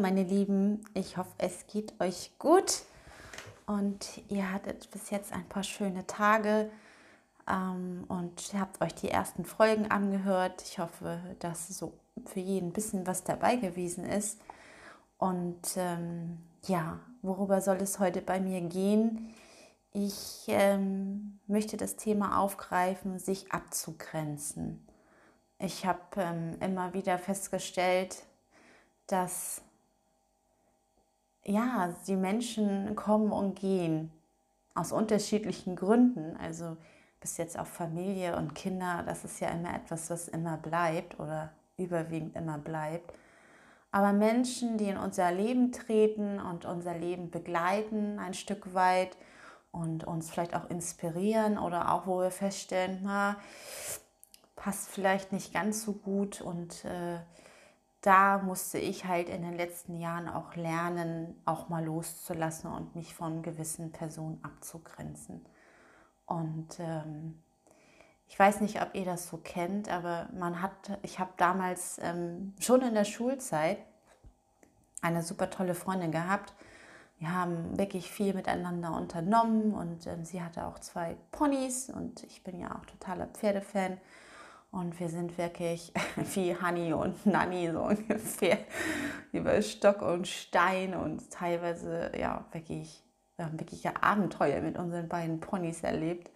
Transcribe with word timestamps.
Meine 0.00 0.22
Lieben, 0.22 0.84
ich 0.94 1.16
hoffe 1.16 1.32
es 1.38 1.66
geht 1.66 2.00
euch 2.00 2.30
gut 2.38 2.82
und 3.66 4.22
ihr 4.28 4.52
hattet 4.52 4.88
bis 4.92 5.10
jetzt 5.10 5.32
ein 5.32 5.48
paar 5.48 5.64
schöne 5.64 6.06
Tage 6.06 6.70
ähm, 7.48 8.04
und 8.06 8.54
habt 8.54 8.80
euch 8.80 8.94
die 8.94 9.10
ersten 9.10 9.44
Folgen 9.44 9.90
angehört. 9.90 10.62
Ich 10.62 10.78
hoffe, 10.78 11.20
dass 11.40 11.66
so 11.66 11.94
für 12.26 12.38
jeden 12.38 12.68
ein 12.68 12.72
bisschen 12.72 13.08
was 13.08 13.24
dabei 13.24 13.56
gewesen 13.56 14.04
ist. 14.04 14.40
Und 15.16 15.76
ähm, 15.76 16.38
ja, 16.66 17.00
worüber 17.22 17.60
soll 17.60 17.78
es 17.78 17.98
heute 17.98 18.22
bei 18.22 18.38
mir 18.38 18.60
gehen? 18.60 19.34
Ich 19.92 20.44
ähm, 20.46 21.40
möchte 21.48 21.76
das 21.76 21.96
Thema 21.96 22.38
aufgreifen, 22.38 23.18
sich 23.18 23.50
abzugrenzen. 23.50 24.86
Ich 25.58 25.84
habe 25.84 26.00
ähm, 26.18 26.56
immer 26.60 26.94
wieder 26.94 27.18
festgestellt, 27.18 28.22
dass 29.08 29.62
ja, 31.48 31.94
die 32.06 32.16
Menschen 32.16 32.94
kommen 32.94 33.32
und 33.32 33.58
gehen 33.58 34.12
aus 34.74 34.92
unterschiedlichen 34.92 35.76
Gründen. 35.76 36.36
Also 36.36 36.76
bis 37.20 37.36
jetzt 37.38 37.58
auch 37.58 37.66
Familie 37.66 38.36
und 38.36 38.54
Kinder, 38.54 39.02
das 39.06 39.24
ist 39.24 39.40
ja 39.40 39.48
immer 39.48 39.74
etwas, 39.74 40.10
was 40.10 40.28
immer 40.28 40.56
bleibt 40.56 41.18
oder 41.18 41.50
überwiegend 41.76 42.36
immer 42.36 42.58
bleibt. 42.58 43.12
Aber 43.90 44.12
Menschen, 44.12 44.76
die 44.76 44.88
in 44.88 44.98
unser 44.98 45.32
Leben 45.32 45.72
treten 45.72 46.38
und 46.38 46.66
unser 46.66 46.94
Leben 46.94 47.30
begleiten 47.30 48.18
ein 48.18 48.34
Stück 48.34 48.74
weit 48.74 49.16
und 49.72 50.04
uns 50.04 50.30
vielleicht 50.30 50.54
auch 50.54 50.68
inspirieren 50.68 51.58
oder 51.58 51.92
auch 51.92 52.06
wo 52.06 52.20
wir 52.20 52.30
feststellen, 52.30 53.00
na, 53.02 53.36
passt 54.54 54.88
vielleicht 54.88 55.32
nicht 55.32 55.54
ganz 55.54 55.84
so 55.84 55.92
gut 55.92 56.42
und 56.42 56.84
äh, 56.84 57.18
da 58.00 58.38
musste 58.38 58.78
ich 58.78 59.04
halt 59.06 59.28
in 59.28 59.42
den 59.42 59.56
letzten 59.56 59.96
Jahren 59.96 60.28
auch 60.28 60.54
lernen, 60.54 61.34
auch 61.44 61.68
mal 61.68 61.84
loszulassen 61.84 62.70
und 62.70 62.94
mich 62.94 63.14
von 63.14 63.42
gewissen 63.42 63.90
Personen 63.90 64.38
abzugrenzen. 64.42 65.44
Und 66.26 66.78
ähm, 66.78 67.42
ich 68.28 68.38
weiß 68.38 68.60
nicht, 68.60 68.80
ob 68.82 68.94
ihr 68.94 69.04
das 69.04 69.28
so 69.28 69.38
kennt, 69.38 69.88
aber 69.88 70.28
man 70.38 70.62
hat, 70.62 70.98
ich 71.02 71.18
habe 71.18 71.32
damals 71.38 71.98
ähm, 72.02 72.54
schon 72.60 72.82
in 72.82 72.94
der 72.94 73.04
Schulzeit 73.04 73.78
eine 75.00 75.22
super 75.22 75.50
tolle 75.50 75.74
Freundin 75.74 76.12
gehabt. 76.12 76.54
Wir 77.18 77.34
haben 77.34 77.76
wirklich 77.78 78.10
viel 78.10 78.34
miteinander 78.34 78.94
unternommen 78.94 79.74
und 79.74 80.06
ähm, 80.06 80.24
sie 80.24 80.42
hatte 80.42 80.66
auch 80.66 80.78
zwei 80.78 81.16
Ponys 81.32 81.90
und 81.90 82.22
ich 82.24 82.44
bin 82.44 82.60
ja 82.60 82.76
auch 82.76 82.84
totaler 82.84 83.26
Pferdefan. 83.26 83.98
Und 84.70 85.00
wir 85.00 85.08
sind 85.08 85.38
wirklich 85.38 85.92
wie 86.34 86.54
Honey 86.54 86.92
und 86.92 87.24
Nanny 87.24 87.70
so 87.72 87.80
ungefähr 87.80 88.58
über 89.32 89.60
Stock 89.62 90.02
und 90.02 90.26
Stein 90.28 90.94
und 90.94 91.30
teilweise 91.30 92.12
ja 92.18 92.44
wirklich, 92.52 93.02
wir 93.36 93.46
haben 93.46 93.58
wirklich 93.58 93.82
ja 93.82 93.92
Abenteuer 94.00 94.60
mit 94.60 94.78
unseren 94.78 95.08
beiden 95.08 95.40
Ponys 95.40 95.82
erlebt. 95.82 96.30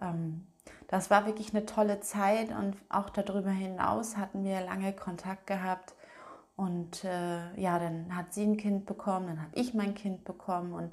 Ähm, 0.00 0.46
das 0.88 1.08
war 1.10 1.26
wirklich 1.26 1.54
eine 1.54 1.66
tolle 1.66 2.00
Zeit 2.00 2.50
und 2.50 2.76
auch 2.88 3.10
darüber 3.10 3.50
hinaus 3.50 4.16
hatten 4.16 4.42
wir 4.42 4.60
lange 4.60 4.92
Kontakt 4.92 5.46
gehabt. 5.46 5.94
Und 6.56 7.04
äh, 7.04 7.54
ja, 7.58 7.78
dann 7.78 8.14
hat 8.14 8.34
sie 8.34 8.42
ein 8.44 8.56
Kind 8.56 8.84
bekommen, 8.86 9.28
dann 9.28 9.40
habe 9.40 9.54
ich 9.54 9.72
mein 9.72 9.94
Kind 9.94 10.24
bekommen 10.24 10.74
und 10.74 10.92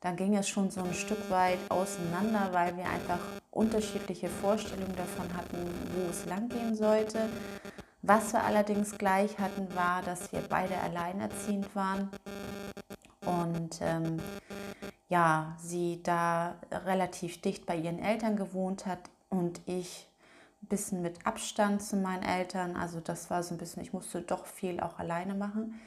dann 0.00 0.16
ging 0.16 0.36
es 0.36 0.48
schon 0.48 0.70
so 0.70 0.82
ein 0.82 0.94
Stück 0.94 1.30
weit 1.30 1.58
auseinander, 1.68 2.48
weil 2.52 2.76
wir 2.76 2.88
einfach 2.88 3.20
unterschiedliche 3.50 4.28
Vorstellungen 4.28 4.94
davon 4.96 5.34
hatten, 5.36 5.58
wo 5.94 6.10
es 6.10 6.26
langgehen 6.26 6.74
sollte. 6.74 7.28
Was 8.02 8.32
wir 8.32 8.44
allerdings 8.44 8.96
gleich 8.98 9.38
hatten, 9.38 9.74
war, 9.74 10.02
dass 10.02 10.30
wir 10.32 10.42
beide 10.48 10.78
alleinerziehend 10.78 11.74
waren 11.74 12.10
und 13.24 13.80
ähm, 13.80 14.20
ja, 15.08 15.56
sie 15.58 16.02
da 16.02 16.56
relativ 16.70 17.40
dicht 17.40 17.66
bei 17.66 17.76
ihren 17.76 17.98
Eltern 17.98 18.36
gewohnt 18.36 18.86
hat 18.86 19.00
und 19.28 19.60
ich 19.66 20.08
ein 20.62 20.68
bisschen 20.68 21.02
mit 21.02 21.26
Abstand 21.26 21.82
zu 21.82 21.96
meinen 21.96 22.22
Eltern. 22.22 22.76
Also 22.76 23.00
das 23.00 23.30
war 23.30 23.42
so 23.42 23.54
ein 23.54 23.58
bisschen, 23.58 23.82
ich 23.82 23.92
musste 23.92 24.22
doch 24.22 24.46
viel 24.46 24.80
auch 24.80 24.98
alleine 24.98 25.34
machen. 25.34 25.80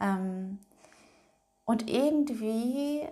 Ähm, 0.00 0.58
und 1.64 1.90
irgendwie 1.90 3.08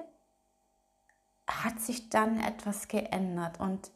hat 1.47 1.81
sich 1.81 2.09
dann 2.09 2.41
etwas 2.41 2.89
geändert. 2.89 3.61
Und 3.61 3.91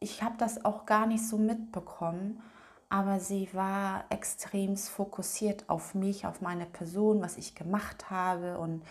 ich 0.00 0.22
habe 0.22 0.36
das 0.38 0.64
auch 0.64 0.86
gar 0.86 1.06
nicht 1.06 1.26
so 1.26 1.38
mitbekommen, 1.38 2.40
aber 2.88 3.20
sie 3.20 3.48
war 3.52 4.04
extrem 4.10 4.76
fokussiert 4.76 5.68
auf 5.68 5.94
mich, 5.94 6.26
auf 6.26 6.40
meine 6.40 6.66
Person, 6.66 7.20
was 7.20 7.36
ich 7.36 7.54
gemacht 7.54 8.10
habe 8.10 8.58
und 8.58 8.82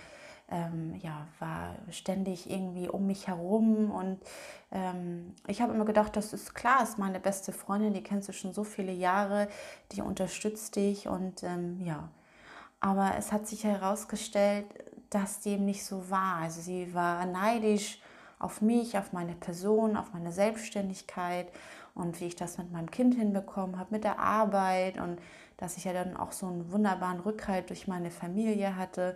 ähm, 0.49 0.95
ja, 1.01 1.27
war 1.39 1.75
ständig 1.89 2.49
irgendwie 2.49 2.87
um 2.87 3.07
mich 3.07 3.27
herum. 3.27 3.91
Und 3.91 4.19
ähm, 4.71 5.33
ich 5.47 5.61
habe 5.61 5.73
immer 5.73 5.85
gedacht, 5.85 6.15
das 6.15 6.33
ist 6.33 6.53
klar, 6.55 6.83
ist 6.83 6.97
meine 6.97 7.19
beste 7.19 7.51
Freundin, 7.51 7.93
die 7.93 8.03
kennst 8.03 8.29
du 8.29 8.33
schon 8.33 8.53
so 8.53 8.63
viele 8.63 8.93
Jahre, 8.93 9.47
die 9.91 10.01
unterstützt 10.01 10.75
dich 10.75 11.07
und 11.07 11.43
ähm, 11.43 11.81
ja, 11.81 12.09
aber 12.79 13.15
es 13.17 13.31
hat 13.31 13.47
sich 13.47 13.63
herausgestellt, 13.63 14.65
dass 15.09 15.41
dem 15.41 15.65
nicht 15.65 15.83
so 15.85 16.09
war. 16.09 16.37
Also 16.41 16.61
sie 16.61 16.93
war 16.93 17.25
neidisch 17.25 18.01
auf 18.39 18.61
mich, 18.61 18.97
auf 18.97 19.13
meine 19.13 19.33
Person, 19.33 19.97
auf 19.97 20.13
meine 20.13 20.31
Selbstständigkeit 20.31 21.47
und 21.95 22.19
wie 22.21 22.25
ich 22.25 22.35
das 22.35 22.57
mit 22.57 22.71
meinem 22.71 22.91
Kind 22.91 23.15
hinbekommen 23.15 23.79
habe, 23.79 23.89
mit 23.91 24.03
der 24.03 24.19
Arbeit 24.19 24.99
und 24.99 25.19
dass 25.57 25.77
ich 25.77 25.85
ja 25.85 25.93
dann 25.93 26.15
auch 26.15 26.31
so 26.31 26.45
einen 26.45 26.71
wunderbaren 26.71 27.19
Rückhalt 27.19 27.69
durch 27.69 27.87
meine 27.87 28.11
Familie 28.11 28.75
hatte. 28.75 29.15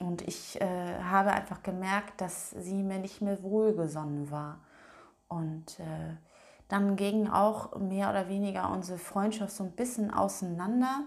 Und 0.00 0.22
ich 0.22 0.60
äh, 0.60 1.02
habe 1.02 1.32
einfach 1.32 1.62
gemerkt, 1.62 2.20
dass 2.20 2.50
sie 2.50 2.82
mir 2.82 2.98
nicht 2.98 3.20
mehr 3.20 3.42
wohlgesonnen 3.42 4.30
war. 4.30 4.60
Und 5.28 5.78
äh, 5.80 6.16
dann 6.68 6.96
ging 6.96 7.28
auch 7.28 7.76
mehr 7.78 8.10
oder 8.10 8.28
weniger 8.28 8.70
unsere 8.70 8.98
Freundschaft 8.98 9.52
so 9.52 9.64
ein 9.64 9.72
bisschen 9.72 10.12
auseinander. 10.12 11.02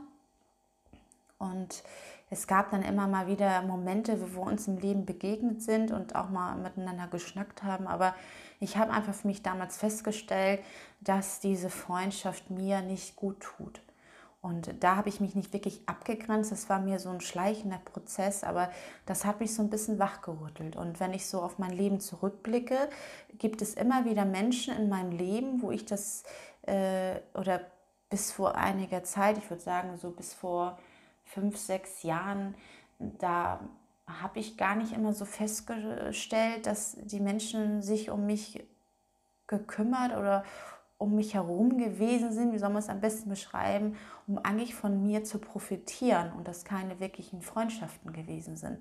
Und 1.38 1.84
es 2.30 2.48
gab 2.48 2.72
dann 2.72 2.84
immer 2.84 3.08
mal 3.08 3.28
wieder 3.28 3.62
Momente, 3.64 4.22
wo 4.22 4.42
wir 4.42 4.52
uns 4.52 4.68
im 4.68 4.78
Leben 4.78 5.06
begegnet 5.06 5.62
sind 5.62 5.92
und 5.92 6.16
auch 6.16 6.30
mal 6.30 6.56
miteinander 6.56 7.08
geschnackt 7.08 7.64
haben. 7.64 7.88
Aber 7.88 8.16
ich 8.60 8.78
habe 8.78 8.92
einfach 8.92 9.14
für 9.14 9.28
mich 9.28 9.42
damals 9.42 9.78
festgestellt, 9.78 10.62
dass 11.02 11.40
diese 11.40 11.70
Freundschaft 11.70 12.50
mir 12.52 12.82
nicht 12.82 13.16
gut 13.16 13.40
tut. 13.40 13.82
Und 14.42 14.74
da 14.80 14.96
habe 14.96 15.10
ich 15.10 15.20
mich 15.20 15.36
nicht 15.36 15.52
wirklich 15.52 15.82
abgegrenzt. 15.86 16.52
Das 16.52 16.70
war 16.70 16.80
mir 16.80 17.00
so 17.00 17.10
ein 17.10 17.20
schleichender 17.20 17.82
Prozess, 17.84 18.44
aber 18.44 18.70
das 19.06 19.26
hat 19.26 19.42
mich 19.42 19.54
so 19.54 19.62
ein 19.62 19.70
bisschen 19.70 20.00
wachgerüttelt. 20.00 20.78
Und 20.78 21.00
wenn 21.00 21.14
ich 21.14 21.28
so 21.28 21.42
auf 21.42 21.60
mein 21.60 21.72
Leben 21.72 22.00
zurückblicke, 22.00 22.90
gibt 23.38 23.62
es 23.62 23.74
immer 23.74 24.06
wieder 24.06 24.24
Menschen 24.24 24.76
in 24.78 24.88
meinem 24.88 25.12
Leben, 25.12 25.62
wo 25.62 25.72
ich 25.72 25.86
das 25.86 26.24
äh, 26.62 27.16
oder 27.34 27.62
bis 28.10 28.32
vor 28.32 28.56
einiger 28.56 29.04
Zeit, 29.04 29.38
ich 29.38 29.50
würde 29.50 29.62
sagen 29.62 29.98
so 29.98 30.12
bis 30.12 30.34
vor 30.34 30.78
fünf, 31.30 31.58
sechs 31.58 32.04
Jahren, 32.04 32.56
da 33.00 33.60
habe 34.08 34.40
ich 34.40 34.58
gar 34.58 34.76
nicht 34.76 34.94
immer 34.94 35.14
so 35.14 35.26
festgestellt, 35.26 36.66
dass 36.66 36.98
die 37.02 37.20
Menschen 37.20 37.82
sich 37.82 38.10
um 38.10 38.26
mich 38.26 38.64
gekümmert 39.48 40.18
oder 40.18 40.44
um 40.98 41.16
mich 41.16 41.34
herum 41.34 41.78
gewesen 41.78 42.34
sind, 42.34 42.52
wie 42.52 42.58
soll 42.58 42.70
man 42.70 42.80
es 42.80 42.90
am 42.90 43.00
besten 43.00 43.30
beschreiben, 43.30 43.96
um 44.28 44.38
eigentlich 44.40 44.76
von 44.76 45.02
mir 45.04 45.24
zu 45.24 45.40
profitieren 45.40 46.34
und 46.34 46.48
dass 46.48 46.66
keine 46.66 47.00
wirklichen 47.00 47.42
Freundschaften 47.42 48.12
gewesen 48.12 48.58
sind. 48.58 48.80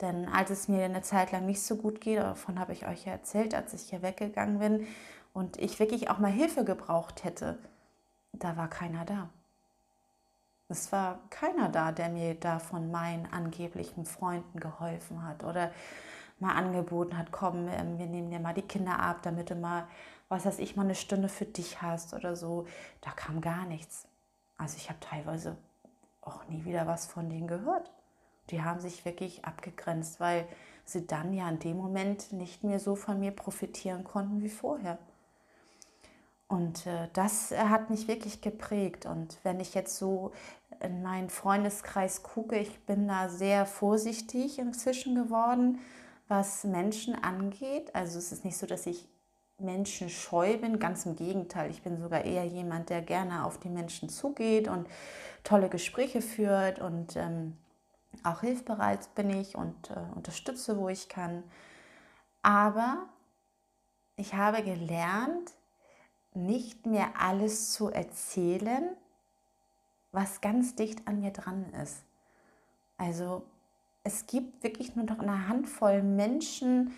Denn 0.00 0.28
als 0.28 0.50
es 0.50 0.66
mir 0.66 0.84
eine 0.84 1.02
Zeit 1.02 1.30
lang 1.30 1.46
nicht 1.46 1.62
so 1.62 1.76
gut 1.76 2.00
geht, 2.00 2.18
davon 2.18 2.58
habe 2.58 2.72
ich 2.72 2.86
euch 2.88 3.04
ja 3.04 3.12
erzählt, 3.12 3.54
als 3.54 3.72
ich 3.74 3.82
hier 3.82 4.02
weggegangen 4.02 4.58
bin 4.58 4.86
und 5.32 5.58
ich 5.58 5.78
wirklich 5.78 6.10
auch 6.10 6.18
mal 6.18 6.32
Hilfe 6.32 6.64
gebraucht 6.64 7.22
hätte, 7.22 7.58
da 8.32 8.56
war 8.56 8.68
keiner 8.68 9.04
da. 9.04 9.28
Es 10.68 10.92
war 10.92 11.20
keiner 11.30 11.68
da, 11.68 11.92
der 11.92 12.08
mir 12.08 12.34
da 12.34 12.58
von 12.58 12.90
meinen 12.90 13.26
angeblichen 13.26 14.06
Freunden 14.06 14.60
geholfen 14.60 15.22
hat 15.22 15.44
oder 15.44 15.72
mal 16.38 16.54
angeboten 16.54 17.16
hat, 17.16 17.32
komm, 17.32 17.68
ähm, 17.68 17.98
wir 17.98 18.06
nehmen 18.06 18.30
dir 18.30 18.40
mal 18.40 18.54
die 18.54 18.62
Kinder 18.62 18.98
ab, 18.98 19.20
damit 19.22 19.50
du 19.50 19.54
mal, 19.54 19.86
was 20.28 20.46
weiß 20.46 20.58
ich, 20.58 20.74
mal 20.76 20.82
eine 20.84 20.94
Stunde 20.94 21.28
für 21.28 21.44
dich 21.44 21.82
hast 21.82 22.14
oder 22.14 22.34
so. 22.34 22.66
Da 23.00 23.10
kam 23.10 23.40
gar 23.40 23.66
nichts. 23.66 24.08
Also 24.56 24.76
ich 24.76 24.88
habe 24.88 25.00
teilweise 25.00 25.56
auch 26.22 26.46
nie 26.48 26.64
wieder 26.64 26.86
was 26.86 27.06
von 27.06 27.28
denen 27.28 27.46
gehört. 27.46 27.90
Die 28.50 28.62
haben 28.62 28.80
sich 28.80 29.04
wirklich 29.04 29.44
abgegrenzt, 29.44 30.20
weil 30.20 30.46
sie 30.84 31.06
dann 31.06 31.32
ja 31.32 31.48
in 31.48 31.58
dem 31.58 31.76
Moment 31.76 32.32
nicht 32.32 32.64
mehr 32.64 32.78
so 32.78 32.94
von 32.94 33.20
mir 33.20 33.30
profitieren 33.30 34.04
konnten 34.04 34.42
wie 34.42 34.48
vorher. 34.48 34.98
Und 36.48 36.86
äh, 36.86 37.08
das 37.14 37.50
hat 37.52 37.90
mich 37.90 38.08
wirklich 38.08 38.40
geprägt. 38.40 39.06
Und 39.06 39.38
wenn 39.42 39.60
ich 39.60 39.74
jetzt 39.74 39.96
so 39.96 40.32
in 40.80 41.02
meinen 41.02 41.30
Freundeskreis 41.30 42.22
gucke, 42.22 42.58
ich 42.58 42.84
bin 42.86 43.08
da 43.08 43.28
sehr 43.28 43.66
vorsichtig 43.66 44.58
inzwischen 44.58 45.14
geworden, 45.14 45.78
was 46.28 46.64
Menschen 46.64 47.14
angeht. 47.14 47.94
Also 47.94 48.18
es 48.18 48.32
ist 48.32 48.44
nicht 48.44 48.56
so, 48.56 48.66
dass 48.66 48.86
ich 48.86 49.08
Menschen 49.58 50.10
scheu 50.10 50.58
bin, 50.58 50.78
ganz 50.78 51.06
im 51.06 51.16
Gegenteil. 51.16 51.70
Ich 51.70 51.82
bin 51.82 52.00
sogar 52.00 52.24
eher 52.24 52.44
jemand, 52.44 52.90
der 52.90 53.02
gerne 53.02 53.44
auf 53.44 53.58
die 53.58 53.68
Menschen 53.68 54.08
zugeht 54.08 54.68
und 54.68 54.88
tolle 55.44 55.68
Gespräche 55.68 56.22
führt 56.22 56.78
und 56.80 57.16
ähm, 57.16 57.56
Auch 58.22 58.40
hilfbereit 58.40 59.14
bin 59.14 59.30
ich 59.30 59.56
und 59.56 59.90
äh, 59.90 59.94
unterstütze, 60.14 60.78
wo 60.78 60.88
ich 60.88 61.08
kann. 61.08 61.42
Aber 62.42 63.08
ich 64.16 64.34
habe 64.34 64.62
gelernt, 64.62 65.52
nicht 66.34 66.86
mehr 66.86 67.20
alles 67.20 67.72
zu 67.72 67.88
erzählen, 67.88 68.96
was 70.12 70.40
ganz 70.40 70.74
dicht 70.74 71.06
an 71.06 71.20
mir 71.20 71.30
dran 71.30 71.64
ist. 71.82 72.04
Also 72.96 73.44
es 74.04 74.26
gibt 74.26 74.62
wirklich 74.62 74.94
nur 74.94 75.06
noch 75.06 75.18
eine 75.18 75.48
Handvoll 75.48 76.02
Menschen, 76.02 76.92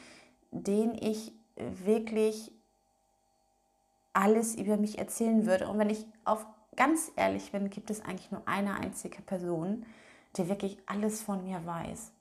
denen 0.51 0.95
ich 0.95 1.33
wirklich 1.57 2.53
alles 4.13 4.55
über 4.57 4.77
mich 4.77 4.99
erzählen 4.99 5.47
würde. 5.47 5.69
Und 5.69 5.79
wenn 5.79 5.91
ich 5.91 6.07
auf 6.25 6.47
ganz 6.75 7.11
ehrlich 7.17 7.53
bin, 7.53 7.71
gibt 7.71 7.91
es 7.91 8.03
eigentlich 8.03 8.31
nur 8.31 8.43
eine 8.47 8.75
einzige 8.75 9.23
Person, 9.23 9.87
die 10.37 10.49
wirklich 10.49 10.79
alles 10.87 11.23
von 11.23 11.45
mir 11.45 11.65
weiß. 11.65 12.13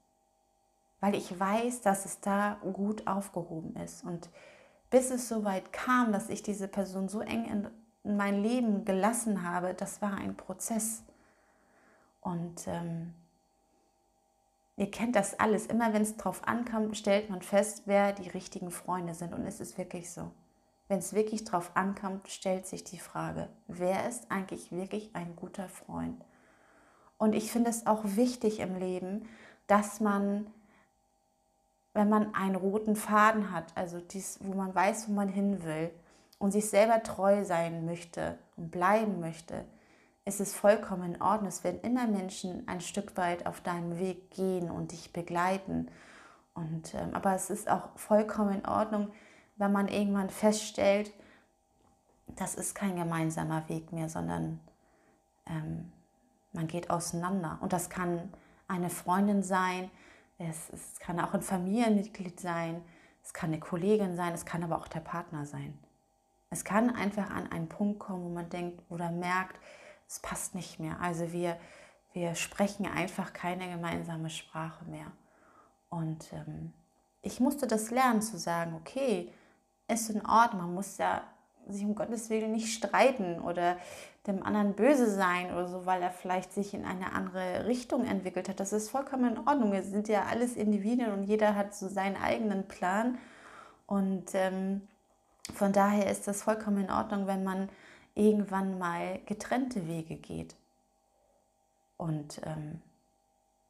Weil 1.01 1.15
ich 1.15 1.37
weiß, 1.37 1.81
dass 1.81 2.05
es 2.05 2.19
da 2.21 2.57
gut 2.73 3.05
aufgehoben 3.07 3.75
ist. 3.77 4.03
Und 4.03 4.29
bis 4.89 5.11
es 5.11 5.27
so 5.27 5.43
weit 5.43 5.73
kam, 5.73 6.11
dass 6.11 6.29
ich 6.29 6.43
diese 6.43 6.67
Person 6.67 7.09
so 7.09 7.21
eng 7.21 7.45
in, 7.45 7.67
in 8.03 8.17
mein 8.17 8.41
Leben 8.41 8.85
gelassen 8.85 9.49
habe, 9.49 9.73
das 9.73 10.01
war 10.01 10.15
ein 10.15 10.37
Prozess. 10.37 11.03
Und 12.21 12.67
ähm, 12.67 13.13
ihr 14.77 14.89
kennt 14.89 15.15
das 15.15 15.39
alles. 15.39 15.67
Immer 15.67 15.93
wenn 15.93 16.01
es 16.01 16.17
drauf 16.17 16.47
ankommt, 16.47 16.97
stellt 16.97 17.29
man 17.29 17.41
fest, 17.41 17.83
wer 17.85 18.13
die 18.13 18.29
richtigen 18.29 18.71
Freunde 18.71 19.13
sind. 19.13 19.33
Und 19.33 19.45
es 19.45 19.59
ist 19.59 19.77
wirklich 19.77 20.11
so. 20.11 20.31
Wenn 20.87 20.99
es 20.99 21.13
wirklich 21.13 21.43
drauf 21.43 21.71
ankommt, 21.73 22.29
stellt 22.29 22.67
sich 22.67 22.83
die 22.83 22.99
Frage, 22.99 23.49
wer 23.67 24.07
ist 24.07 24.29
eigentlich 24.29 24.71
wirklich 24.71 25.15
ein 25.15 25.35
guter 25.35 25.67
Freund? 25.67 26.23
Und 27.17 27.33
ich 27.33 27.51
finde 27.51 27.69
es 27.69 27.87
auch 27.87 28.01
wichtig 28.03 28.59
im 28.59 28.75
Leben, 28.75 29.27
dass 29.67 29.99
man, 29.99 30.47
wenn 31.95 32.09
man 32.09 32.35
einen 32.35 32.55
roten 32.55 32.97
Faden 32.97 33.51
hat, 33.51 33.71
also 33.73 33.99
dies, 33.99 34.37
wo 34.41 34.53
man 34.53 34.75
weiß, 34.75 35.07
wo 35.07 35.13
man 35.13 35.29
hin 35.29 35.63
will 35.63 35.89
und 36.37 36.51
sich 36.51 36.69
selber 36.69 37.01
treu 37.01 37.45
sein 37.45 37.85
möchte 37.85 38.37
und 38.57 38.69
bleiben 38.69 39.21
möchte, 39.21 39.63
ist 40.25 40.41
es 40.41 40.53
vollkommen 40.53 41.15
in 41.15 41.21
Ordnung. 41.21 41.47
Es 41.47 41.63
werden 41.63 41.79
immer 41.81 42.05
Menschen 42.05 42.67
ein 42.67 42.81
Stück 42.81 43.15
weit 43.15 43.45
auf 43.45 43.61
deinem 43.61 43.97
Weg 43.97 44.29
gehen 44.31 44.69
und 44.69 44.91
dich 44.91 45.13
begleiten. 45.13 45.87
Und, 46.53 46.93
ähm, 46.95 47.13
aber 47.13 47.33
es 47.33 47.49
ist 47.49 47.69
auch 47.69 47.89
vollkommen 47.95 48.55
in 48.55 48.65
Ordnung, 48.67 49.11
wenn 49.55 49.71
man 49.71 49.87
irgendwann 49.87 50.29
feststellt, 50.29 51.13
das 52.27 52.55
ist 52.55 52.75
kein 52.75 52.97
gemeinsamer 52.97 53.69
Weg 53.69 53.93
mehr, 53.93 54.09
sondern 54.09 54.59
ähm, 55.47 55.93
man 56.51 56.67
geht 56.67 56.89
auseinander. 56.89 57.57
Und 57.61 57.71
das 57.71 57.89
kann 57.89 58.33
eine 58.67 58.89
Freundin 58.89 59.43
sein, 59.43 59.89
es, 60.37 60.69
es 60.69 60.99
kann 60.99 61.19
auch 61.19 61.33
ein 61.33 61.41
Familienmitglied 61.41 62.39
sein, 62.39 62.81
es 63.23 63.33
kann 63.33 63.49
eine 63.49 63.59
Kollegin 63.59 64.15
sein, 64.15 64.33
es 64.33 64.45
kann 64.45 64.63
aber 64.63 64.77
auch 64.77 64.87
der 64.87 64.99
Partner 64.99 65.45
sein. 65.45 65.77
Es 66.49 66.63
kann 66.63 66.95
einfach 66.95 67.29
an 67.31 67.51
einen 67.51 67.67
Punkt 67.67 67.99
kommen, 67.99 68.23
wo 68.23 68.29
man 68.29 68.49
denkt 68.49 68.81
oder 68.89 69.11
merkt, 69.11 69.59
es 70.07 70.19
passt 70.19 70.55
nicht 70.55 70.79
mehr. 70.79 70.99
Also 71.01 71.31
wir, 71.31 71.57
wir 72.13 72.35
sprechen 72.35 72.85
einfach 72.85 73.33
keine 73.33 73.69
gemeinsame 73.69 74.29
Sprache 74.29 74.85
mehr. 74.85 75.11
Und 75.89 76.31
ähm, 76.33 76.73
ich 77.21 77.39
musste 77.39 77.67
das 77.67 77.89
lernen 77.89 78.21
zu 78.21 78.37
sagen, 78.37 78.75
okay, 78.75 79.33
ist 79.87 80.09
in 80.09 80.25
Ordnung, 80.25 80.61
man 80.61 80.73
muss 80.75 80.97
ja 80.97 81.23
sich 81.67 81.83
um 81.83 81.95
Gottes 81.95 82.29
Willen 82.29 82.51
nicht 82.51 82.73
streiten 82.73 83.39
oder 83.39 83.77
dem 84.27 84.43
anderen 84.43 84.73
böse 84.73 85.09
sein 85.09 85.51
oder 85.51 85.67
so, 85.67 85.85
weil 85.85 86.01
er 86.01 86.11
vielleicht 86.11 86.53
sich 86.53 86.73
in 86.73 86.85
eine 86.85 87.13
andere 87.13 87.67
Richtung 87.67 88.05
entwickelt 88.05 88.49
hat. 88.49 88.59
Das 88.59 88.73
ist 88.73 88.89
vollkommen 88.89 89.35
in 89.35 89.47
Ordnung. 89.47 89.71
Wir 89.71 89.83
sind 89.83 90.07
ja 90.07 90.25
alles 90.25 90.55
Individuen 90.55 91.11
und 91.11 91.23
jeder 91.23 91.55
hat 91.55 91.75
so 91.75 91.87
seinen 91.87 92.17
eigenen 92.17 92.67
Plan. 92.67 93.17
Und 93.87 94.33
ähm, 94.33 94.81
von 95.53 95.73
daher 95.73 96.09
ist 96.11 96.27
das 96.27 96.41
vollkommen 96.41 96.85
in 96.85 96.91
Ordnung, 96.91 97.27
wenn 97.27 97.43
man 97.43 97.69
irgendwann 98.15 98.79
mal 98.79 99.19
getrennte 99.25 99.87
Wege 99.87 100.15
geht. 100.15 100.55
Und 101.97 102.41
ähm, 102.45 102.81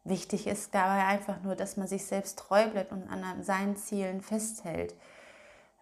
wichtig 0.03 0.47
ist 0.47 0.73
dabei 0.73 1.05
einfach 1.05 1.41
nur, 1.43 1.55
dass 1.55 1.77
man 1.77 1.87
sich 1.87 2.05
selbst 2.05 2.39
treu 2.39 2.67
bleibt 2.69 2.91
und 2.91 3.09
an 3.09 3.43
seinen 3.43 3.75
Zielen 3.75 4.21
festhält. 4.21 4.95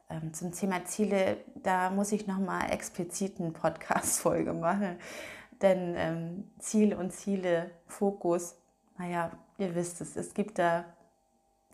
Ähm, 0.09 0.33
zum 0.33 0.51
Thema 0.51 0.85
Ziele, 0.85 1.37
da 1.55 1.89
muss 1.89 2.11
ich 2.11 2.27
nochmal 2.27 2.71
explizit 2.71 3.39
eine 3.39 3.51
Podcast-Folge 3.51 4.53
machen. 4.53 4.97
Denn 5.61 5.95
ähm, 5.95 6.51
Ziel 6.59 6.93
und 6.93 7.11
Ziele, 7.11 7.71
Fokus, 7.87 8.55
naja, 8.97 9.31
ihr 9.57 9.75
wisst 9.75 10.01
es, 10.01 10.15
es 10.15 10.33
gibt 10.33 10.59
da 10.59 10.85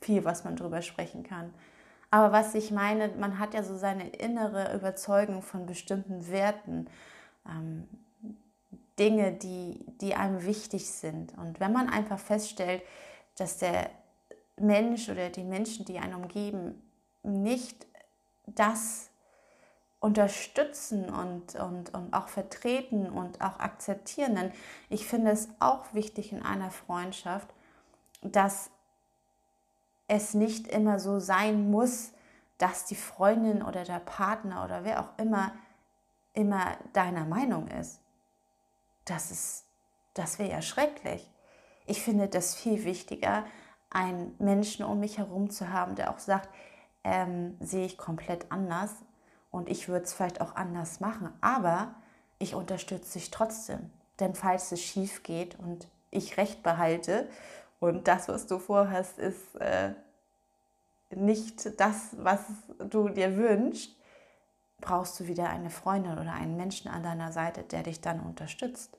viel, 0.02 0.24
was 0.26 0.44
man 0.44 0.56
drüber 0.56 0.82
sprechen 0.82 1.24
kann. 1.24 1.54
Aber 2.12 2.32
was 2.32 2.56
ich 2.56 2.72
meine, 2.72 3.10
man 3.20 3.40
hat 3.40 3.54
ja 3.54 3.64
so 3.64 3.78
seine 3.78 4.10
innere 4.10 4.76
Überzeugung 4.76 5.42
von 5.42 5.66
bestimmten 5.66 6.30
Werten, 6.30 6.88
ähm, 7.48 7.88
Dinge, 8.98 9.32
die, 9.32 9.86
die 10.02 10.16
einem 10.16 10.44
wichtig 10.46 10.90
sind. 10.92 11.38
Und 11.38 11.60
wenn 11.60 11.72
man 11.72 11.90
einfach 11.90 12.20
feststellt, 12.20 12.82
dass 13.38 13.58
der 13.58 13.90
Mensch 14.58 15.08
oder 15.10 15.30
die 15.30 15.44
Menschen, 15.44 15.86
die 15.86 16.00
einen 16.00 16.16
umgeben, 16.16 16.82
nicht 17.24 17.88
das 18.56 19.10
unterstützen 20.00 21.10
und, 21.10 21.56
und, 21.56 21.94
und 21.94 22.14
auch 22.14 22.30
vertreten 22.30 23.10
und 23.10 23.42
auch 23.42 23.60
akzeptieren. 23.60 24.36
Denn 24.36 24.52
ich 24.90 25.06
finde 25.06 25.32
es 25.32 25.50
auch 25.60 25.94
wichtig 25.94 26.32
in 26.32 26.42
einer 26.42 26.72
Freundschaft, 26.72 27.50
dass 28.22 28.72
es 30.08 30.34
nicht 30.34 30.68
immer 30.68 31.00
so 31.00 31.20
sein 31.20 31.70
muss, 31.70 32.14
dass 32.58 32.86
die 32.86 32.96
Freundin 32.96 33.62
oder 33.62 33.84
der 33.84 34.00
Partner 34.00 34.66
oder 34.66 34.84
wer 34.84 35.02
auch 35.02 35.18
immer 35.18 35.54
immer 36.34 36.78
deiner 36.94 37.26
Meinung 37.26 37.68
ist. 37.68 38.02
Das 39.06 39.32
ist, 39.32 39.66
das 40.14 40.40
wäre 40.40 40.52
ja 40.52 40.62
schrecklich. 40.62 41.30
Ich 41.86 42.02
finde 42.02 42.28
das 42.28 42.56
viel 42.56 42.84
wichtiger, 42.84 43.46
einen 43.90 44.36
Menschen 44.38 44.86
um 44.86 45.00
mich 45.00 45.18
herum 45.18 45.50
zu 45.50 45.70
haben, 45.70 45.96
der 45.96 46.12
auch 46.12 46.20
sagt, 46.20 46.50
ähm, 47.04 47.58
sehe 47.60 47.86
ich 47.86 47.98
komplett 47.98 48.52
anders 48.52 48.94
und 49.52 49.70
ich 49.70 49.88
würde 49.88 50.06
es 50.06 50.14
vielleicht 50.14 50.42
auch 50.42 50.56
anders 50.56 51.00
machen, 51.00 51.32
aber 51.42 51.96
ich 52.40 52.56
unterstütze 52.56 53.20
dich 53.20 53.32
trotzdem. 53.32 53.90
Denn 54.20 54.36
falls 54.36 54.72
es 54.72 54.82
schief 54.82 55.24
geht 55.24 55.58
und 55.60 55.88
ich 56.12 56.38
recht 56.38 56.64
behalte 56.64 57.30
und 57.80 58.08
das, 58.08 58.28
was 58.28 58.48
du 58.48 58.60
vorhast, 58.60 59.18
ist 59.18 59.56
äh, 59.56 59.94
nicht 61.16 61.80
das, 61.80 62.16
was 62.18 62.42
du 62.78 63.10
dir 63.10 63.36
wünschst, 63.36 63.96
brauchst 64.82 65.20
du 65.20 65.28
wieder 65.28 65.50
eine 65.50 65.70
Freundin 65.70 66.18
oder 66.18 66.34
einen 66.34 66.56
Menschen 66.56 66.90
an 66.90 67.04
deiner 67.04 67.32
Seite, 67.32 67.64
der 67.64 67.84
dich 67.84 68.02
dann 68.02 68.20
unterstützt. 68.20 68.98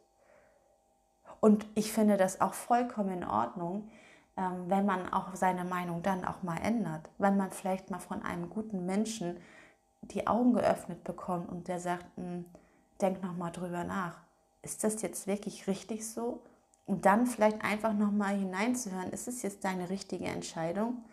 Und 1.41 1.67
ich 1.75 1.93
finde 1.93 2.17
das 2.17 2.41
auch 2.41 2.53
vollkommen 2.55 3.23
in 3.23 3.25
Ordnung, 3.25 3.91
wenn 4.67 4.87
man 4.87 5.13
auch 5.13 5.35
seine 5.35 5.65
Meinung 5.65 6.03
dann 6.03 6.25
auch 6.25 6.43
mal 6.43 6.59
ändert. 6.59 7.09
Wenn 7.19 7.37
man 7.37 7.51
vielleicht 7.51 7.91
mal 7.91 7.99
von 7.99 8.23
einem 8.23 8.49
guten 8.51 8.87
Menschen 8.87 9.37
die 10.03 10.27
Augen 10.27 10.55
geöffnet 10.55 11.05
bekommt 11.05 11.49
und 11.49 11.69
der 11.69 11.81
sagt, 11.81 12.07
hm, 12.17 12.45
denk 13.01 13.23
noch 13.23 13.37
mal 13.37 13.51
drüber 13.51 13.85
nach. 13.85 14.17
Ist 14.63 14.85
das 14.85 15.03
jetzt 15.03 15.27
wirklich 15.27 15.67
richtig 15.67 16.09
so? 16.09 16.43
Und 16.87 17.07
dann 17.07 17.27
vielleicht 17.27 17.63
einfach 17.63 17.93
noch 17.93 18.11
mal 18.11 18.35
hineinzuhören, 18.35 19.11
ist 19.11 19.29
es 19.29 19.43
jetzt 19.43 19.65
deine 19.65 19.91
richtige 19.91 20.27
Entscheidung? 20.27 21.05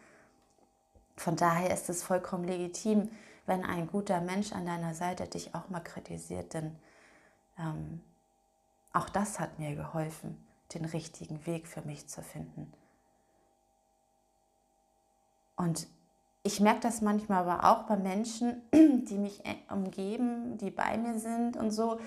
Von 1.16 1.36
daher 1.36 1.74
ist 1.74 1.90
es 1.90 2.04
vollkommen 2.04 2.46
legitim, 2.46 3.10
wenn 3.46 3.64
ein 3.64 3.88
guter 3.88 4.22
Mensch 4.22 4.54
an 4.54 4.66
deiner 4.66 4.94
Seite 4.94 5.28
dich 5.28 5.56
auch 5.56 5.70
mal 5.70 5.80
kritisiert, 5.80 6.54
denn 6.54 6.76
ähm, 7.58 8.02
auch 8.94 9.10
das 9.10 9.40
hat 9.40 9.60
mir 9.60 9.76
geholfen, 9.76 10.44
den 10.74 10.86
richtigen 10.86 11.46
Weg 11.46 11.68
für 11.68 11.82
mich 11.82 12.08
zu 12.08 12.22
finden. 12.22 12.74
Und 15.58 15.88
ich 16.44 16.62
merke 16.62 16.80
das 16.80 17.02
manchmal 17.02 17.48
aber 17.48 17.70
auch 17.70 17.84
bei 17.84 17.98
Menschen, 17.98 18.62
die 18.74 19.18
mich 19.18 19.44
umgeben, 19.70 20.58
die 20.58 20.72
bei 20.72 20.98
mir 20.98 21.20
sind 21.20 21.58
und 21.58 21.72
so. 21.72 22.00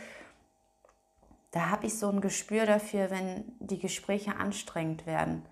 Da 1.51 1.69
habe 1.69 1.87
ich 1.87 1.99
so 1.99 2.09
ein 2.09 2.21
Gespür 2.21 2.65
dafür, 2.65 3.11
wenn 3.11 3.45
die 3.59 3.79
Gespräche 3.79 4.37
anstrengend 4.37 5.05
werden. 5.05 5.45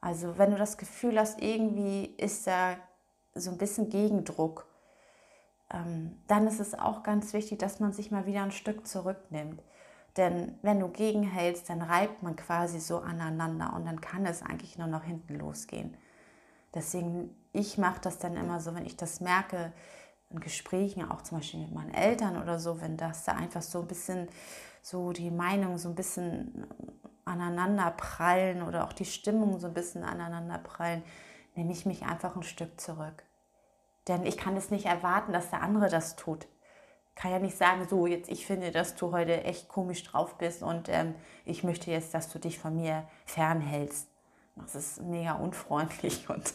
Also 0.00 0.38
wenn 0.38 0.52
du 0.52 0.56
das 0.56 0.78
Gefühl 0.78 1.18
hast, 1.18 1.42
irgendwie 1.42 2.06
ist 2.16 2.46
da 2.46 2.76
so 3.34 3.50
ein 3.50 3.58
bisschen 3.58 3.90
Gegendruck, 3.90 4.66
ähm, 5.72 6.16
dann 6.26 6.46
ist 6.46 6.60
es 6.60 6.78
auch 6.78 7.02
ganz 7.02 7.32
wichtig, 7.32 7.58
dass 7.58 7.80
man 7.80 7.92
sich 7.92 8.10
mal 8.10 8.26
wieder 8.26 8.42
ein 8.42 8.52
Stück 8.52 8.86
zurücknimmt. 8.86 9.62
Denn 10.16 10.58
wenn 10.62 10.80
du 10.80 10.88
gegenhältst, 10.88 11.68
dann 11.68 11.82
reibt 11.82 12.22
man 12.22 12.36
quasi 12.36 12.80
so 12.80 12.98
aneinander 12.98 13.72
und 13.74 13.86
dann 13.86 14.00
kann 14.00 14.26
es 14.26 14.42
eigentlich 14.42 14.78
nur 14.78 14.88
noch 14.88 15.04
hinten 15.04 15.34
losgehen. 15.36 15.96
Deswegen, 16.74 17.34
ich 17.52 17.78
mache 17.78 18.00
das 18.00 18.18
dann 18.18 18.36
immer 18.36 18.60
so, 18.60 18.74
wenn 18.74 18.86
ich 18.86 18.96
das 18.96 19.20
merke, 19.20 19.72
in 20.30 20.40
Gesprächen, 20.40 21.10
auch 21.10 21.22
zum 21.22 21.38
Beispiel 21.38 21.60
mit 21.60 21.72
meinen 21.72 21.92
Eltern 21.92 22.40
oder 22.40 22.58
so, 22.58 22.80
wenn 22.80 22.96
das 22.96 23.24
da 23.24 23.32
einfach 23.32 23.62
so 23.62 23.80
ein 23.80 23.88
bisschen 23.88 24.28
so 24.82 25.12
die 25.12 25.30
Meinung 25.30 25.76
so 25.76 25.88
ein 25.88 25.94
bisschen 25.94 26.66
aneinander 27.24 27.90
prallen 27.90 28.62
oder 28.62 28.84
auch 28.84 28.92
die 28.92 29.04
Stimmung 29.04 29.58
so 29.58 29.66
ein 29.66 29.74
bisschen 29.74 30.04
aneinander 30.04 30.58
prallen, 30.58 31.02
nehme 31.54 31.72
ich 31.72 31.84
mich 31.84 32.04
einfach 32.04 32.36
ein 32.36 32.42
Stück 32.42 32.80
zurück. 32.80 33.24
Denn 34.08 34.24
ich 34.24 34.36
kann 34.36 34.56
es 34.56 34.70
nicht 34.70 34.86
erwarten, 34.86 35.32
dass 35.32 35.50
der 35.50 35.62
andere 35.62 35.88
das 35.88 36.16
tut. 36.16 36.46
Ich 37.08 37.14
kann 37.16 37.32
ja 37.32 37.38
nicht 37.38 37.56
sagen, 37.56 37.86
so 37.88 38.06
jetzt 38.06 38.30
ich 38.30 38.46
finde, 38.46 38.70
dass 38.70 38.94
du 38.94 39.12
heute 39.12 39.44
echt 39.44 39.68
komisch 39.68 40.02
drauf 40.04 40.38
bist 40.38 40.62
und 40.62 40.88
ähm, 40.88 41.14
ich 41.44 41.64
möchte 41.64 41.90
jetzt, 41.90 42.14
dass 42.14 42.32
du 42.32 42.38
dich 42.38 42.58
von 42.58 42.76
mir 42.76 43.06
fernhältst. 43.26 44.08
Das 44.56 44.74
ist 44.74 45.02
mega 45.02 45.32
unfreundlich 45.34 46.28
und 46.30 46.54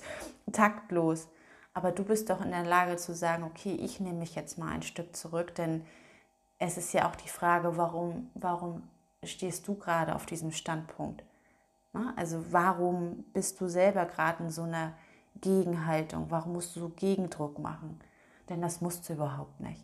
taktlos. 0.52 1.28
Aber 1.74 1.92
du 1.92 2.04
bist 2.04 2.30
doch 2.30 2.42
in 2.42 2.52
der 2.52 2.64
Lage 2.64 2.96
zu 2.98 3.14
sagen, 3.14 3.44
okay, 3.44 3.75
ich 3.75 4.00
nehme 4.00 4.20
mich 4.20 4.36
jetzt 4.36 4.58
mal 4.58 4.72
ein 4.72 4.84
Stück 4.84 5.16
zurück, 5.16 5.56
denn 5.56 5.86
es 6.58 6.78
ist 6.78 6.94
ja 6.94 7.10
auch 7.10 7.16
die 7.16 7.30
Frage, 7.30 7.75
warum, 7.78 8.32
warum 8.34 8.84
stehst 9.24 9.68
du 9.68 9.75
gerade 9.75 10.16
auf 10.16 10.25
diesem 10.25 10.52
Standpunkt? 10.52 11.24
Also 12.16 12.44
warum 12.52 13.24
bist 13.34 13.60
du 13.62 13.68
selber 13.68 14.06
gerade 14.06 14.44
in 14.44 14.52
so 14.52 14.64
einer 14.64 14.94
Gegenhaltung? 15.42 16.28
Warum 16.30 16.54
musst 16.54 16.75
du 16.75 16.82
so 16.82 16.90
Gegendruck 16.90 17.60
machen? 17.60 18.00
Denn 18.50 18.62
das 18.62 18.82
musst 18.82 19.08
du 19.08 19.14
überhaupt 19.14 19.60
nicht. 19.60 19.84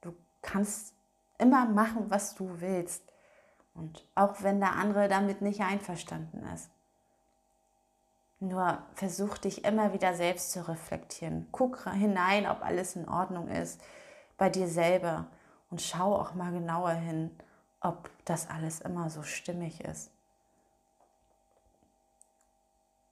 Du 0.00 0.14
kannst 0.42 0.94
immer 1.38 1.66
machen, 1.66 2.06
was 2.08 2.34
du 2.34 2.60
willst. 2.60 3.02
Und 3.74 4.04
auch 4.14 4.42
wenn 4.42 4.60
der 4.60 4.72
andere 4.72 5.08
damit 5.08 5.42
nicht 5.42 5.60
einverstanden 5.60 6.44
ist. 6.54 6.70
Nur 8.40 8.82
versuch 8.94 9.36
dich 9.36 9.64
immer 9.64 9.92
wieder 9.92 10.14
selbst 10.14 10.52
zu 10.52 10.66
reflektieren. 10.66 11.46
Guck 11.52 11.84
hinein, 11.92 12.46
ob 12.46 12.62
alles 12.62 12.96
in 12.96 13.06
Ordnung 13.06 13.48
ist 13.48 13.80
bei 14.38 14.48
dir 14.48 14.66
selber 14.66 15.26
und 15.70 15.82
schau 15.82 16.16
auch 16.16 16.32
mal 16.34 16.50
genauer 16.50 16.92
hin, 16.92 17.30
ob 17.80 18.10
das 18.24 18.48
alles 18.48 18.80
immer 18.80 19.10
so 19.10 19.22
stimmig 19.22 19.82
ist. 19.82 20.10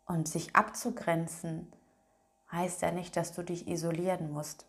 Und 0.06 0.26
sich 0.26 0.56
abzugrenzen 0.56 1.70
heißt 2.50 2.80
ja 2.80 2.90
nicht, 2.90 3.14
dass 3.14 3.34
du 3.34 3.42
dich 3.42 3.68
isolieren 3.68 4.32
musst, 4.32 4.64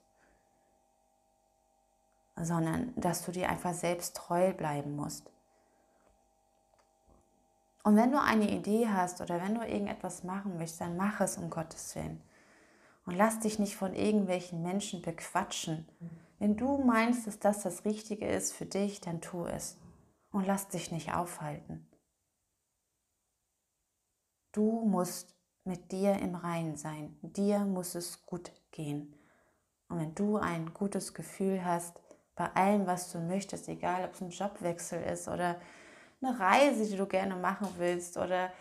sondern 2.35 2.93
dass 2.97 3.23
du 3.23 3.31
dir 3.31 3.49
einfach 3.49 3.73
selbst 3.73 4.17
treu 4.17 4.51
bleiben 4.51 4.97
musst. 4.97 5.31
Und 7.83 7.95
wenn 7.95 8.11
du 8.11 8.21
eine 8.21 8.49
Idee 8.49 8.89
hast 8.89 9.21
oder 9.21 9.41
wenn 9.41 9.55
du 9.55 9.61
irgendetwas 9.61 10.23
machen 10.23 10.57
möchtest, 10.57 10.81
dann 10.81 10.97
mach 10.97 11.21
es 11.21 11.37
um 11.37 11.49
Gottes 11.49 11.95
Willen. 11.95 12.21
Und 13.05 13.15
lass 13.15 13.39
dich 13.39 13.57
nicht 13.57 13.75
von 13.75 13.93
irgendwelchen 13.93 14.61
Menschen 14.61 15.01
bequatschen. 15.01 15.87
Wenn 16.37 16.57
du 16.57 16.77
meinst, 16.77 17.25
dass 17.25 17.39
das 17.39 17.63
das 17.63 17.85
Richtige 17.85 18.27
ist 18.27 18.53
für 18.53 18.65
dich, 18.65 19.01
dann 19.01 19.21
tu 19.21 19.45
es. 19.45 19.77
Und 20.31 20.45
lass 20.45 20.67
dich 20.67 20.91
nicht 20.91 21.13
aufhalten. 21.13 21.87
Du 24.51 24.85
musst 24.85 25.35
mit 25.63 25.91
dir 25.91 26.13
im 26.19 26.35
Reinen 26.35 26.75
sein. 26.75 27.17
Dir 27.21 27.59
muss 27.59 27.95
es 27.95 28.25
gut 28.25 28.51
gehen. 28.71 29.15
Und 29.87 29.99
wenn 29.99 30.15
du 30.15 30.37
ein 30.37 30.73
gutes 30.73 31.13
Gefühl 31.13 31.63
hast 31.65 31.99
bei 32.35 32.45
allem, 32.53 32.85
was 32.87 33.11
du 33.11 33.19
möchtest, 33.19 33.67
egal 33.67 34.05
ob 34.05 34.13
es 34.13 34.21
ein 34.21 34.29
Jobwechsel 34.29 35.01
ist 35.03 35.27
oder 35.27 35.59
eine 36.21 36.39
Reise, 36.39 36.85
die 36.85 36.97
du 36.97 37.05
gerne 37.05 37.35
machen 37.35 37.69
willst 37.77 38.17
oder 38.17 38.51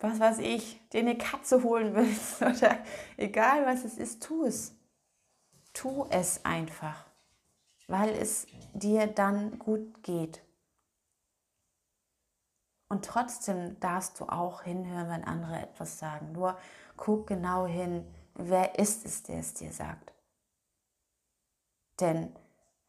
was 0.00 0.18
weiß 0.18 0.38
ich, 0.38 0.80
dir 0.90 1.00
eine 1.00 1.18
Katze 1.18 1.62
holen 1.62 1.94
willst 1.94 2.40
oder 2.42 2.78
egal 3.16 3.66
was 3.66 3.84
es 3.84 3.98
ist, 3.98 4.22
tu 4.22 4.44
es. 4.44 4.74
Tu 5.72 6.04
es 6.10 6.44
einfach, 6.44 7.06
weil 7.86 8.10
es 8.10 8.46
dir 8.72 9.06
dann 9.06 9.58
gut 9.58 10.02
geht. 10.02 10.42
Und 12.88 13.04
trotzdem 13.04 13.78
darfst 13.78 14.18
du 14.18 14.24
auch 14.24 14.62
hinhören, 14.62 15.08
wenn 15.08 15.24
andere 15.24 15.60
etwas 15.60 16.00
sagen. 16.00 16.32
Nur 16.32 16.58
guck 16.96 17.28
genau 17.28 17.66
hin, 17.66 18.04
wer 18.34 18.80
ist 18.80 19.06
es, 19.06 19.22
der 19.22 19.38
es 19.38 19.54
dir 19.54 19.70
sagt. 19.70 20.12
Denn 22.00 22.34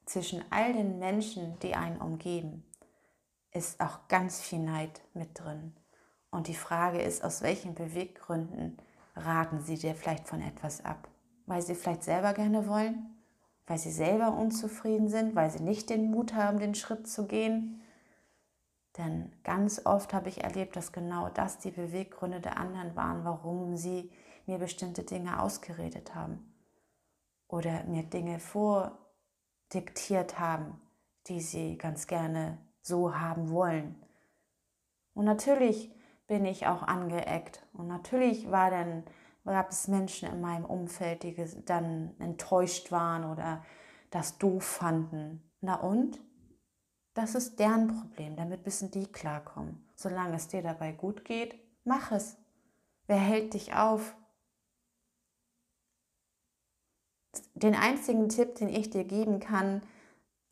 zwischen 0.05 0.43
all 0.49 0.73
den 0.73 0.97
Menschen, 0.97 1.59
die 1.59 1.75
einen 1.75 2.01
umgeben, 2.01 2.65
ist 3.53 3.81
auch 3.81 4.07
ganz 4.07 4.41
viel 4.41 4.59
Neid 4.59 5.01
mit 5.13 5.39
drin. 5.39 5.73
Und 6.29 6.47
die 6.47 6.55
Frage 6.55 7.01
ist, 7.01 7.23
aus 7.23 7.41
welchen 7.41 7.75
Beweggründen 7.75 8.77
raten 9.15 9.61
sie 9.61 9.77
dir 9.77 9.95
vielleicht 9.95 10.27
von 10.27 10.41
etwas 10.41 10.85
ab? 10.85 11.09
Weil 11.45 11.61
sie 11.61 11.75
vielleicht 11.75 12.03
selber 12.03 12.33
gerne 12.33 12.67
wollen? 12.67 13.17
Weil 13.67 13.77
sie 13.77 13.91
selber 13.91 14.33
unzufrieden 14.33 15.09
sind? 15.09 15.35
Weil 15.35 15.51
sie 15.51 15.63
nicht 15.63 15.89
den 15.89 16.09
Mut 16.09 16.33
haben, 16.33 16.59
den 16.59 16.75
Schritt 16.75 17.07
zu 17.07 17.27
gehen? 17.27 17.81
Denn 18.97 19.31
ganz 19.43 19.85
oft 19.85 20.13
habe 20.13 20.29
ich 20.29 20.43
erlebt, 20.43 20.75
dass 20.75 20.91
genau 20.91 21.29
das 21.29 21.59
die 21.59 21.71
Beweggründe 21.71 22.41
der 22.41 22.57
anderen 22.57 22.95
waren, 22.95 23.23
warum 23.23 23.77
sie 23.77 24.11
mir 24.45 24.57
bestimmte 24.57 25.03
Dinge 25.03 25.41
ausgeredet 25.41 26.15
haben 26.15 26.53
oder 27.47 27.83
mir 27.85 28.03
Dinge 28.03 28.39
vordiktiert 28.39 30.39
haben, 30.39 30.81
die 31.27 31.41
sie 31.41 31.77
ganz 31.77 32.07
gerne 32.07 32.57
so 32.81 33.15
haben 33.15 33.49
wollen. 33.49 33.95
Und 35.13 35.25
natürlich 35.25 35.91
bin 36.27 36.45
ich 36.45 36.67
auch 36.67 36.83
angeeckt 36.83 37.65
und 37.73 37.87
natürlich 37.87 38.49
war 38.49 38.71
dann, 38.71 39.03
gab 39.43 39.69
es 39.69 39.87
Menschen 39.87 40.29
in 40.29 40.39
meinem 40.39 40.65
Umfeld, 40.65 41.23
die 41.23 41.35
dann 41.65 42.15
enttäuscht 42.19 42.91
waren 42.91 43.25
oder 43.25 43.65
das 44.11 44.37
doof 44.37 44.63
fanden. 44.63 45.43
Na 45.61 45.75
und? 45.75 46.21
Das 47.13 47.35
ist 47.35 47.59
deren 47.59 47.87
Problem, 47.87 48.37
damit 48.37 48.65
müssen 48.65 48.89
die 48.91 49.05
klarkommen. 49.05 49.85
Solange 49.95 50.35
es 50.35 50.47
dir 50.47 50.61
dabei 50.61 50.93
gut 50.93 51.25
geht, 51.25 51.59
mach 51.83 52.11
es. 52.11 52.37
Wer 53.07 53.17
hält 53.17 53.53
dich 53.53 53.73
auf? 53.73 54.15
Den 57.53 57.75
einzigen 57.75 58.29
Tipp, 58.29 58.55
den 58.55 58.69
ich 58.69 58.89
dir 58.89 59.03
geben 59.03 59.41
kann, 59.41 59.81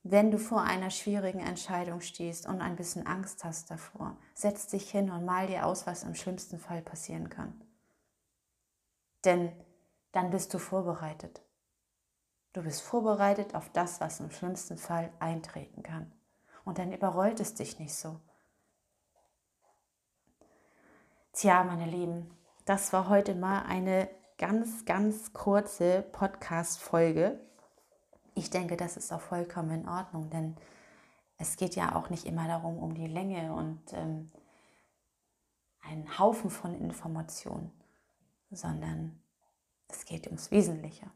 wenn 0.04 0.32
du 0.32 0.38
vor 0.38 0.62
einer 0.62 0.90
schwierigen 0.90 1.40
Entscheidung 1.40 2.02
stehst 2.02 2.48
und 2.48 2.62
ein 2.62 2.76
bisschen 2.76 3.06
Angst 3.06 3.44
hast 3.44 3.70
davor, 3.70 4.18
setz 4.34 4.68
dich 4.68 4.90
hin 4.90 5.12
und 5.12 5.26
mal 5.26 5.48
dir 5.48 5.66
aus, 5.66 5.86
was 5.86 6.04
im 6.04 6.16
schlimmsten 6.16 6.60
Fall 6.60 6.82
passieren 6.82 7.30
kann. 7.30 7.62
Denn 9.26 9.52
dann 10.12 10.30
bist 10.30 10.54
du 10.54 10.60
vorbereitet. 10.60 11.42
Du 12.54 12.64
bist 12.64 12.82
vorbereitet 12.82 13.54
auf 13.54 13.70
das, 13.72 14.00
was 14.00 14.20
im 14.20 14.32
schlimmsten 14.32 14.78
Fall 14.78 15.12
eintreten 15.20 15.84
kann 15.84 16.12
und 16.66 16.78
dann 16.78 16.94
überrollt 16.94 17.40
es 17.40 17.54
dich 17.54 17.80
nicht 17.80 17.94
so. 17.94 18.20
Tja, 21.34 21.64
meine 21.64 21.86
Lieben, 21.86 22.36
das 22.66 22.92
war 22.92 23.08
heute 23.10 23.36
mal 23.36 23.64
eine 23.64 24.10
ganz, 24.38 24.86
ganz 24.86 25.34
kurze 25.34 26.02
Podcast-Folge. 26.12 27.40
Ich 28.40 28.50
denke, 28.50 28.78
das 28.78 28.96
ist 28.96 29.12
auch 29.12 29.20
vollkommen 29.20 29.82
in 29.82 29.90
Ordnung, 29.90 30.30
denn 30.30 30.56
es 31.38 31.58
geht 31.58 31.76
ja 31.76 31.94
auch 31.94 32.10
nicht 32.10 32.26
immer 32.26 32.48
darum, 32.48 32.78
um 32.78 32.94
die 32.96 33.06
Länge 33.06 33.54
und 33.54 33.82
ähm, 33.92 34.32
einen 35.82 36.18
Haufen 36.18 36.50
von 36.50 36.74
Informationen, 36.74 37.70
sondern 38.50 39.22
es 39.90 40.06
geht 40.06 40.28
ums 40.28 40.52
Wesentliche. 40.52 41.12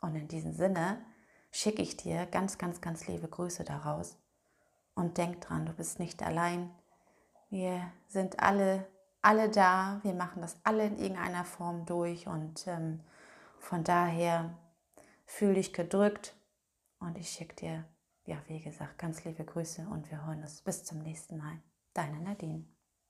Und 0.00 0.14
in 0.14 0.28
diesem 0.28 0.54
Sinne 0.54 1.04
schicke 1.52 1.82
ich 1.82 1.98
dir 1.98 2.24
ganz, 2.24 2.56
ganz, 2.56 2.80
ganz 2.80 3.06
liebe 3.06 3.28
Grüße 3.28 3.64
daraus. 3.64 4.16
Und 4.94 5.18
denk 5.18 5.42
dran, 5.42 5.66
du 5.66 5.74
bist 5.74 5.98
nicht 5.98 6.22
allein. 6.22 6.70
Wir 7.50 7.82
sind 8.08 8.40
alle, 8.40 8.86
alle 9.20 9.50
da. 9.50 10.00
Wir 10.04 10.14
machen 10.14 10.40
das 10.40 10.56
alle 10.64 10.86
in 10.86 10.98
irgendeiner 10.98 11.44
Form 11.44 11.84
durch. 11.84 12.26
Und 12.26 12.66
ähm, 12.66 13.00
von 13.58 13.84
daher 13.84 14.54
fühl 15.30 15.54
dich 15.54 15.72
gedrückt. 15.72 16.34
Und 16.98 17.16
ich 17.16 17.30
schicke 17.30 17.56
dir, 17.56 17.84
ja, 18.24 18.36
wie 18.48 18.60
gesagt, 18.60 18.98
ganz 18.98 19.24
liebe 19.24 19.44
Grüße 19.44 19.86
und 19.90 20.10
wir 20.10 20.26
hören 20.26 20.42
uns 20.42 20.60
bis 20.60 20.84
zum 20.84 20.98
nächsten 20.98 21.38
Mal. 21.38 21.62
Deine 21.94 22.20
Nadine. 22.20 22.64